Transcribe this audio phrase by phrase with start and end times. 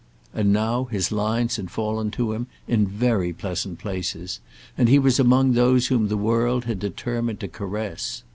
[0.33, 4.39] And now his lines had fallen to him in very pleasant places,
[4.75, 8.23] and he was among those whom the world had determined to caress.